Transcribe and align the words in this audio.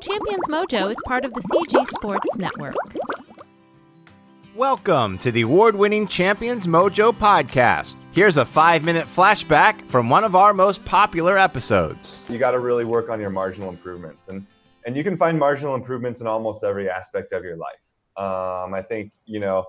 Champions 0.00 0.46
Mojo 0.48 0.90
is 0.90 0.96
part 1.04 1.26
of 1.26 1.34
the 1.34 1.42
CG 1.42 1.86
Sports 1.88 2.38
Network. 2.38 2.74
Welcome 4.56 5.18
to 5.18 5.30
the 5.30 5.42
award 5.42 5.76
winning 5.76 6.08
Champions 6.08 6.66
Mojo 6.66 7.12
podcast. 7.12 7.96
Here's 8.12 8.38
a 8.38 8.46
five 8.46 8.82
minute 8.82 9.06
flashback 9.06 9.86
from 9.88 10.08
one 10.08 10.24
of 10.24 10.34
our 10.34 10.54
most 10.54 10.82
popular 10.86 11.36
episodes. 11.36 12.24
You 12.30 12.38
got 12.38 12.52
to 12.52 12.60
really 12.60 12.86
work 12.86 13.10
on 13.10 13.20
your 13.20 13.28
marginal 13.28 13.68
improvements. 13.68 14.28
And, 14.28 14.46
and 14.86 14.96
you 14.96 15.04
can 15.04 15.18
find 15.18 15.38
marginal 15.38 15.74
improvements 15.74 16.22
in 16.22 16.26
almost 16.26 16.64
every 16.64 16.88
aspect 16.88 17.32
of 17.32 17.44
your 17.44 17.58
life. 17.58 17.80
Um, 18.16 18.72
I 18.72 18.80
think, 18.80 19.12
you 19.26 19.38
know, 19.38 19.66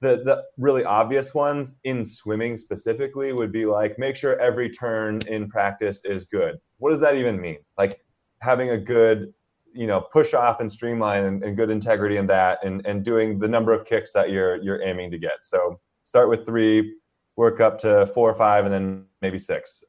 the, 0.00 0.22
the 0.24 0.44
really 0.56 0.84
obvious 0.84 1.34
ones 1.34 1.74
in 1.84 2.06
swimming 2.06 2.56
specifically 2.56 3.34
would 3.34 3.52
be 3.52 3.66
like 3.66 3.98
make 3.98 4.16
sure 4.16 4.40
every 4.40 4.70
turn 4.70 5.20
in 5.26 5.46
practice 5.46 6.02
is 6.06 6.24
good. 6.24 6.58
What 6.78 6.88
does 6.88 7.00
that 7.00 7.16
even 7.16 7.38
mean? 7.38 7.58
Like 7.76 8.00
having 8.40 8.70
a 8.70 8.78
good 8.78 9.34
you 9.72 9.86
know 9.86 10.00
push 10.00 10.34
off 10.34 10.60
and 10.60 10.70
streamline 10.70 11.24
and, 11.24 11.42
and, 11.42 11.56
good 11.56 11.70
integrity 11.70 12.16
in 12.16 12.26
that 12.26 12.58
and, 12.64 12.84
and 12.86 13.04
doing 13.04 13.38
the 13.38 13.48
number 13.48 13.72
of 13.72 13.84
kicks 13.84 14.12
that 14.12 14.30
you're 14.30 14.56
you're 14.62 14.82
aiming 14.82 15.10
to 15.10 15.18
get. 15.18 15.44
So 15.44 15.80
start 16.04 16.28
with 16.28 16.46
three 16.46 16.94
work 17.36 17.60
up 17.60 17.78
to 17.78 18.06
four 18.06 18.30
or 18.30 18.34
five 18.34 18.64
and 18.64 18.74
then 18.74 19.06
maybe 19.22 19.38
six. 19.38 19.84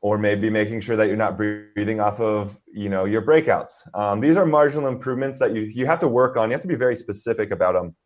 Or 0.00 0.16
maybe 0.16 0.48
making 0.48 0.80
sure 0.80 0.94
that 0.94 1.08
you're 1.08 1.16
not 1.16 1.36
breathing 1.36 2.00
off 2.00 2.20
of 2.20 2.60
you 2.72 2.88
know 2.88 3.04
your 3.04 3.20
breakouts. 3.20 3.72
Um, 3.94 4.20
these 4.20 4.36
are 4.36 4.46
marginal 4.46 4.86
improvements 4.86 5.40
that 5.40 5.56
you 5.56 5.62
you 5.62 5.86
have 5.86 5.98
to 5.98 6.08
work 6.08 6.36
on. 6.36 6.50
You 6.50 6.52
have 6.52 6.60
to 6.60 6.68
be 6.68 6.76
very 6.76 6.94
specific 6.94 7.50
about 7.50 7.74
them 7.74 7.96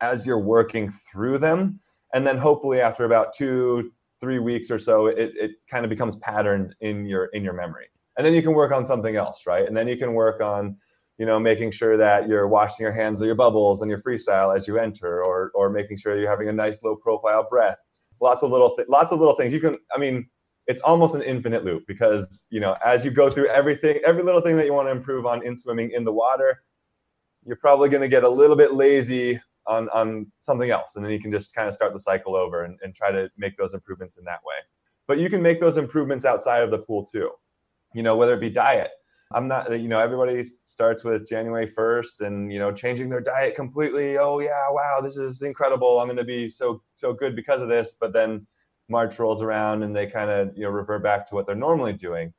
as 0.00 0.26
you're 0.26 0.38
working 0.38 0.90
through 0.90 1.38
them. 1.38 1.80
And 2.14 2.26
then 2.26 2.38
hopefully 2.38 2.80
after 2.80 3.04
about 3.04 3.34
two 3.34 3.92
three 4.20 4.38
weeks 4.38 4.70
or 4.70 4.78
so 4.78 5.06
it, 5.06 5.32
it 5.36 5.50
kind 5.70 5.84
of 5.84 5.90
becomes 5.90 6.16
patterned 6.16 6.74
in 6.80 7.04
your 7.04 7.26
in 7.26 7.44
your 7.44 7.52
memory 7.52 7.88
and 8.16 8.26
then 8.26 8.34
you 8.34 8.42
can 8.42 8.54
work 8.54 8.72
on 8.72 8.86
something 8.86 9.16
else 9.16 9.42
right? 9.46 9.66
And 9.66 9.76
then 9.76 9.88
you 9.88 9.96
can 9.96 10.14
work 10.14 10.40
on 10.40 10.76
you 11.18 11.26
know 11.26 11.38
making 11.38 11.70
sure 11.70 11.96
that 11.96 12.28
you're 12.28 12.48
washing 12.48 12.84
your 12.84 12.92
hands 12.92 13.22
or 13.22 13.26
your 13.26 13.34
bubbles 13.34 13.82
and 13.82 13.90
your 13.90 14.00
freestyle 14.00 14.56
as 14.56 14.66
you 14.66 14.78
enter 14.78 15.22
or 15.22 15.50
or 15.54 15.70
making 15.70 15.98
sure 15.98 16.18
you're 16.18 16.30
having 16.30 16.48
a 16.48 16.52
nice 16.52 16.82
low 16.82 16.96
profile 16.96 17.46
breath. 17.48 17.78
Lots 18.20 18.42
of 18.42 18.50
little 18.50 18.76
th- 18.76 18.88
lots 18.88 19.12
of 19.12 19.18
little 19.18 19.34
things. 19.34 19.52
You 19.52 19.60
can 19.60 19.76
i 19.94 19.98
mean 19.98 20.28
it's 20.66 20.80
almost 20.80 21.14
an 21.14 21.20
infinite 21.22 21.64
loop 21.64 21.84
because 21.86 22.46
you 22.50 22.58
know 22.60 22.74
as 22.84 23.04
you 23.04 23.10
go 23.10 23.28
through 23.30 23.48
everything 23.48 23.98
every 24.06 24.22
little 24.22 24.40
thing 24.40 24.56
that 24.56 24.64
you 24.64 24.72
want 24.72 24.88
to 24.88 24.92
improve 24.92 25.26
on 25.26 25.44
in 25.46 25.58
swimming 25.58 25.90
in 25.90 26.04
the 26.04 26.12
water 26.12 26.62
you're 27.44 27.56
probably 27.56 27.88
going 27.88 28.02
to 28.02 28.08
get 28.08 28.24
a 28.24 28.28
little 28.28 28.56
bit 28.56 28.72
lazy 28.72 29.40
on 29.66 29.88
on 29.90 30.26
something 30.40 30.70
else. 30.70 30.96
And 30.96 31.04
then 31.04 31.12
you 31.12 31.20
can 31.20 31.32
just 31.32 31.54
kind 31.54 31.68
of 31.68 31.74
start 31.74 31.92
the 31.92 32.00
cycle 32.00 32.36
over 32.36 32.64
and, 32.64 32.78
and 32.82 32.94
try 32.94 33.10
to 33.10 33.30
make 33.36 33.56
those 33.56 33.74
improvements 33.74 34.18
in 34.18 34.24
that 34.24 34.40
way. 34.44 34.56
But 35.06 35.18
you 35.18 35.28
can 35.28 35.42
make 35.42 35.60
those 35.60 35.76
improvements 35.76 36.24
outside 36.24 36.62
of 36.62 36.70
the 36.70 36.78
pool 36.78 37.04
too 37.04 37.30
you 37.94 38.02
know, 38.02 38.16
whether 38.16 38.34
it 38.34 38.40
be 38.40 38.50
diet. 38.50 38.90
I'm 39.32 39.48
not, 39.48 39.70
you 39.80 39.88
know, 39.88 39.98
everybody 39.98 40.44
starts 40.64 41.02
with 41.02 41.26
January 41.26 41.66
1st 41.66 42.20
and, 42.20 42.52
you 42.52 42.58
know, 42.58 42.70
changing 42.70 43.08
their 43.08 43.20
diet 43.20 43.54
completely. 43.54 44.18
Oh, 44.18 44.38
yeah, 44.38 44.70
wow, 44.70 45.00
this 45.02 45.16
is 45.16 45.42
incredible. 45.42 45.98
I'm 45.98 46.06
going 46.06 46.18
to 46.18 46.24
be 46.24 46.48
so, 46.48 46.82
so 46.94 47.12
good 47.12 47.34
because 47.34 47.62
of 47.62 47.68
this. 47.68 47.94
But 47.98 48.12
then 48.12 48.46
March 48.88 49.18
rolls 49.18 49.42
around 49.42 49.82
and 49.82 49.96
they 49.96 50.06
kind 50.06 50.30
of, 50.30 50.52
you 50.54 50.64
know, 50.64 50.70
revert 50.70 51.02
back 51.02 51.26
to 51.26 51.34
what 51.34 51.46
they're 51.46 51.56
normally 51.56 51.94
doing. 51.94 52.32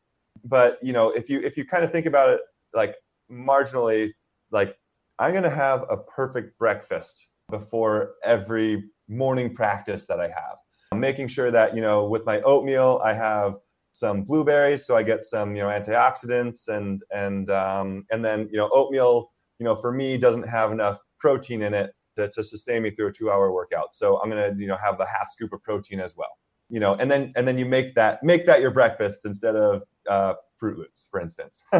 But, 0.44 0.78
you 0.82 0.94
know, 0.94 1.10
if 1.10 1.30
you, 1.30 1.40
if 1.42 1.58
you 1.58 1.66
kind 1.66 1.84
of 1.84 1.92
think 1.92 2.06
about 2.06 2.30
it 2.30 2.42
like 2.74 2.96
marginally, 3.32 4.12
like 4.52 4.78
I'm 5.20 5.32
going 5.32 5.44
to 5.44 5.50
have 5.50 5.86
a 5.90 5.98
perfect 5.98 6.58
breakfast 6.60 7.28
before 7.50 8.14
every 8.24 8.86
morning 9.08 9.54
practice 9.54 10.06
that 10.06 10.20
I 10.20 10.28
have. 10.28 10.58
I'm 10.92 11.00
making 11.00 11.28
sure 11.28 11.52
that, 11.52 11.76
you 11.76 11.82
know, 11.82 12.06
with 12.06 12.26
my 12.26 12.42
oatmeal, 12.42 13.02
I 13.04 13.14
have 13.14 13.56
some 13.96 14.24
blueberries, 14.24 14.86
so 14.86 14.98
I 14.98 15.04
get 15.04 15.24
some 15.24 15.56
you 15.56 15.64
know 15.64 15.70
antioxidants 15.70 16.68
and 16.68 17.02
and 17.12 17.50
um, 17.50 18.06
and 18.12 18.24
then 18.24 18.50
you 18.52 18.58
know 18.58 18.70
oatmeal. 18.74 19.32
You 19.58 19.66
know, 19.66 19.76
for 19.76 19.94
me, 19.94 20.18
doesn't 20.18 20.48
have 20.50 20.74
enough 20.74 21.00
protein 21.18 21.62
in 21.62 21.74
it 21.74 21.92
to, 22.18 22.30
to 22.30 22.44
sustain 22.44 22.84
me 22.84 22.92
through 22.92 23.08
a 23.08 23.14
two-hour 23.14 23.54
workout. 23.54 23.96
So 23.96 24.20
I'm 24.22 24.30
gonna 24.30 24.54
you 24.58 24.68
know 24.68 24.76
have 24.76 25.00
a 25.00 25.06
half 25.06 25.30
scoop 25.30 25.54
of 25.54 25.64
protein 25.64 26.02
as 26.02 26.16
well. 26.18 26.38
You 26.70 26.82
know, 26.82 26.96
and 26.96 27.10
then 27.10 27.32
and 27.38 27.48
then 27.48 27.58
you 27.58 27.66
make 27.66 27.96
that 27.96 28.22
make 28.22 28.46
that 28.48 28.62
your 28.62 28.72
breakfast 28.72 29.26
instead 29.26 29.56
of 29.56 29.84
uh, 30.10 30.34
Fruit 30.58 30.78
Loops, 30.78 31.08
for 31.10 31.22
instance. 31.22 31.64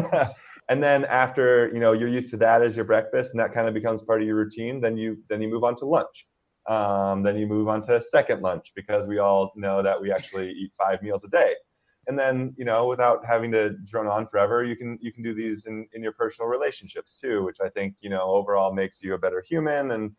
and 0.68 0.82
then 0.82 1.04
after 1.04 1.70
you 1.74 1.80
know 1.80 1.92
you're 1.92 2.08
used 2.08 2.28
to 2.28 2.38
that 2.38 2.62
as 2.62 2.76
your 2.76 2.86
breakfast, 2.86 3.34
and 3.34 3.40
that 3.40 3.52
kind 3.52 3.68
of 3.68 3.74
becomes 3.74 4.02
part 4.02 4.22
of 4.22 4.26
your 4.26 4.36
routine. 4.36 4.80
Then 4.80 4.96
you 4.96 5.18
then 5.28 5.42
you 5.42 5.48
move 5.48 5.64
on 5.64 5.76
to 5.76 5.84
lunch. 5.84 6.26
Um, 6.66 7.22
then 7.22 7.36
you 7.36 7.46
move 7.46 7.68
on 7.68 7.82
to 7.82 8.00
second 8.00 8.40
lunch 8.40 8.72
because 8.74 9.06
we 9.06 9.18
all 9.18 9.52
know 9.54 9.82
that 9.82 10.00
we 10.00 10.10
actually 10.10 10.50
eat 10.50 10.72
five 10.76 11.00
meals 11.00 11.22
a 11.22 11.28
day 11.28 11.54
and 12.08 12.18
then 12.18 12.54
you 12.56 12.64
know 12.64 12.86
without 12.86 13.24
having 13.24 13.50
to 13.50 13.70
drone 13.84 14.06
on 14.06 14.26
forever 14.26 14.64
you 14.64 14.76
can 14.76 14.98
you 15.00 15.12
can 15.12 15.22
do 15.22 15.34
these 15.34 15.66
in, 15.66 15.86
in 15.92 16.02
your 16.02 16.12
personal 16.12 16.48
relationships 16.48 17.18
too 17.18 17.44
which 17.44 17.58
i 17.60 17.68
think 17.68 17.94
you 18.00 18.10
know 18.10 18.22
overall 18.22 18.72
makes 18.72 19.02
you 19.02 19.14
a 19.14 19.18
better 19.18 19.42
human 19.46 19.92
and 19.92 20.12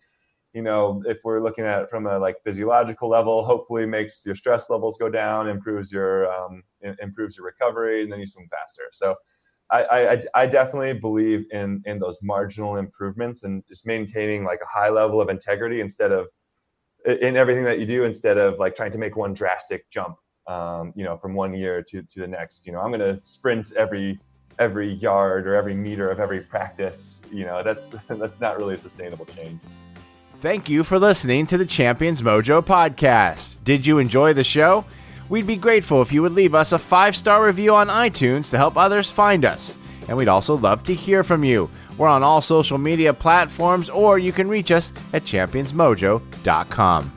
you 0.53 0.61
know 0.61 1.01
if 1.05 1.19
we're 1.23 1.39
looking 1.39 1.65
at 1.65 1.81
it 1.81 1.89
from 1.89 2.05
a 2.07 2.17
like 2.19 2.35
physiological 2.43 3.09
level 3.09 3.43
hopefully 3.43 3.85
makes 3.85 4.25
your 4.25 4.35
stress 4.35 4.69
levels 4.69 4.97
go 4.97 5.09
down 5.09 5.49
improves 5.49 5.91
your 5.91 6.31
um, 6.33 6.63
improves 7.01 7.37
your 7.37 7.45
recovery 7.45 8.03
and 8.03 8.11
then 8.11 8.19
you 8.19 8.27
swim 8.27 8.47
faster. 8.49 8.83
So 8.91 9.15
I, 9.69 9.83
I, 9.83 10.43
I 10.43 10.45
definitely 10.45 10.93
believe 10.93 11.45
in 11.51 11.81
in 11.85 11.99
those 11.99 12.19
marginal 12.23 12.77
improvements 12.77 13.43
and 13.43 13.63
just 13.67 13.85
maintaining 13.85 14.43
like 14.43 14.59
a 14.61 14.65
high 14.65 14.89
level 14.89 15.19
of 15.19 15.29
integrity 15.29 15.81
instead 15.81 16.11
of 16.11 16.27
in 17.05 17.35
everything 17.35 17.63
that 17.63 17.79
you 17.79 17.85
do 17.85 18.05
instead 18.05 18.37
of 18.37 18.59
like 18.59 18.75
trying 18.75 18.91
to 18.91 18.97
make 18.97 19.15
one 19.15 19.33
drastic 19.33 19.89
jump 19.89 20.17
um, 20.47 20.93
you 20.95 21.03
know, 21.03 21.17
from 21.17 21.33
one 21.33 21.53
year 21.53 21.83
to, 21.83 22.01
to 22.01 22.19
the 22.19 22.27
next. 22.27 22.65
You 22.65 22.73
know, 22.73 22.79
I'm 22.79 22.91
going 22.91 22.99
to 22.99 23.19
sprint 23.23 23.73
every 23.75 24.19
every 24.59 24.93
yard 24.93 25.47
or 25.47 25.55
every 25.55 25.75
meter 25.75 26.09
of 26.09 26.19
every 26.19 26.41
practice. 26.41 27.21
You 27.31 27.45
know, 27.45 27.63
that's 27.63 27.89
that's 28.07 28.39
not 28.39 28.57
really 28.57 28.75
a 28.75 28.77
sustainable 28.77 29.25
change. 29.25 29.59
Thank 30.39 30.69
you 30.69 30.83
for 30.83 30.99
listening 30.99 31.47
to 31.47 31.57
the 31.57 31.65
Champions 31.65 32.21
Mojo 32.21 32.61
podcast. 32.63 33.55
Did 33.63 33.87
you 33.87 33.97
enjoy 33.97 34.33
the 34.33 34.43
show? 34.43 34.85
We'd 35.29 35.47
be 35.47 35.55
grateful 35.55 36.01
if 36.01 36.13
you 36.13 36.21
would 36.21 36.33
leave 36.33 36.55
us 36.55 36.71
a 36.71 36.77
five 36.77 37.15
star 37.15 37.45
review 37.45 37.75
on 37.75 37.87
iTunes 37.87 38.49
to 38.51 38.57
help 38.57 38.77
others 38.77 39.09
find 39.09 39.43
us. 39.45 39.75
And 40.07 40.15
we'd 40.15 40.27
also 40.27 40.55
love 40.55 40.83
to 40.83 40.93
hear 40.93 41.23
from 41.23 41.43
you. 41.43 41.69
We're 41.97 42.07
on 42.07 42.23
all 42.23 42.41
social 42.41 42.77
media 42.77 43.13
platforms, 43.13 43.89
or 43.89 44.19
you 44.19 44.31
can 44.31 44.47
reach 44.47 44.71
us 44.71 44.93
at 45.13 45.23
championsmojo.com. 45.23 47.16